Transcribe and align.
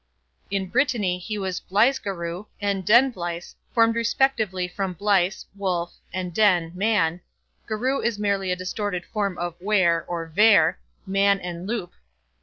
In 0.49 0.65
Brittany 0.65 1.19
he 1.19 1.37
was 1.37 1.61
bleizgarou 1.61 2.47
and 2.59 2.83
denvleiz, 2.83 3.53
formed 3.71 3.95
respectively 3.95 4.67
from 4.67 4.95
bleiz, 4.95 5.45
wolf, 5.55 5.93
and 6.11 6.33
den, 6.33 6.71
man; 6.73 7.21
garou 7.67 7.99
is 8.01 8.17
merely 8.17 8.51
a 8.51 8.55
distorted 8.55 9.05
form 9.05 9.37
of 9.37 9.53
wer 9.61 10.01
or 10.07 10.25
vere, 10.25 10.79
man 11.05 11.39
and 11.39 11.67
loup. 11.67 11.91